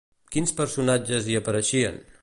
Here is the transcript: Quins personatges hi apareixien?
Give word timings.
Quins 0.35 0.53
personatges 0.61 1.29
hi 1.33 1.39
apareixien? 1.41 2.03